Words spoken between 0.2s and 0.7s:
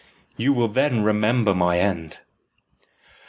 You will